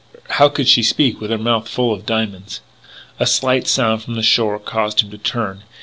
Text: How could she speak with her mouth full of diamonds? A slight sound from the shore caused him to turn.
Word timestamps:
How 0.29 0.49
could 0.49 0.67
she 0.67 0.81
speak 0.81 1.21
with 1.21 1.29
her 1.29 1.37
mouth 1.37 1.69
full 1.69 1.93
of 1.93 2.07
diamonds? 2.07 2.61
A 3.19 3.27
slight 3.27 3.67
sound 3.67 4.01
from 4.01 4.15
the 4.15 4.23
shore 4.23 4.57
caused 4.57 5.01
him 5.01 5.11
to 5.11 5.17
turn. 5.19 5.61